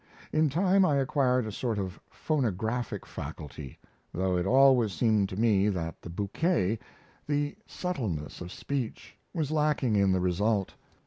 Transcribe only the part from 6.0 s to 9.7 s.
the bouquet, the subtleness of speech, was